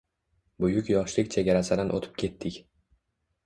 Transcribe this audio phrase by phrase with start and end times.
[0.65, 2.61] Bugun yoshlik chegarasidan oʻtib ketdik